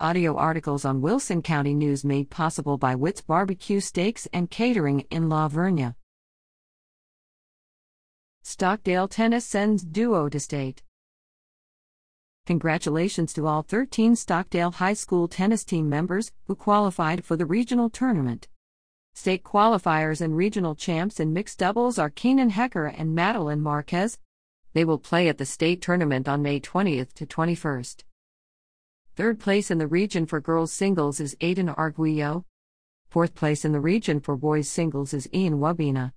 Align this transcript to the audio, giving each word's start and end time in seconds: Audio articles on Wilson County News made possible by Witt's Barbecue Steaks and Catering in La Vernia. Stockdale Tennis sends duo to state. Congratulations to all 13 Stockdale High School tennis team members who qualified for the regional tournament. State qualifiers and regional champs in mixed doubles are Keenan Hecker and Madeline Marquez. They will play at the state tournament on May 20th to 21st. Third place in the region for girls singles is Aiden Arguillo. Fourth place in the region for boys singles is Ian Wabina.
Audio 0.00 0.34
articles 0.34 0.84
on 0.84 1.00
Wilson 1.00 1.40
County 1.40 1.72
News 1.72 2.04
made 2.04 2.28
possible 2.28 2.76
by 2.76 2.96
Witt's 2.96 3.20
Barbecue 3.20 3.78
Steaks 3.78 4.26
and 4.32 4.50
Catering 4.50 5.06
in 5.08 5.28
La 5.28 5.48
Vernia. 5.48 5.94
Stockdale 8.42 9.06
Tennis 9.06 9.46
sends 9.46 9.84
duo 9.84 10.28
to 10.28 10.40
state. 10.40 10.82
Congratulations 12.44 13.32
to 13.34 13.46
all 13.46 13.62
13 13.62 14.16
Stockdale 14.16 14.72
High 14.72 14.94
School 14.94 15.28
tennis 15.28 15.64
team 15.64 15.88
members 15.88 16.32
who 16.48 16.56
qualified 16.56 17.24
for 17.24 17.36
the 17.36 17.46
regional 17.46 17.88
tournament. 17.88 18.48
State 19.14 19.44
qualifiers 19.44 20.20
and 20.20 20.36
regional 20.36 20.74
champs 20.74 21.20
in 21.20 21.32
mixed 21.32 21.60
doubles 21.60 22.00
are 22.00 22.10
Keenan 22.10 22.50
Hecker 22.50 22.86
and 22.86 23.14
Madeline 23.14 23.60
Marquez. 23.60 24.18
They 24.72 24.84
will 24.84 24.98
play 24.98 25.28
at 25.28 25.38
the 25.38 25.46
state 25.46 25.80
tournament 25.80 26.28
on 26.28 26.42
May 26.42 26.58
20th 26.58 27.12
to 27.12 27.26
21st. 27.26 28.02
Third 29.16 29.38
place 29.38 29.70
in 29.70 29.78
the 29.78 29.86
region 29.86 30.26
for 30.26 30.40
girls 30.40 30.72
singles 30.72 31.20
is 31.20 31.36
Aiden 31.36 31.72
Arguillo. 31.76 32.42
Fourth 33.06 33.36
place 33.36 33.64
in 33.64 33.70
the 33.70 33.78
region 33.78 34.18
for 34.18 34.36
boys 34.36 34.68
singles 34.68 35.14
is 35.14 35.28
Ian 35.32 35.60
Wabina. 35.60 36.10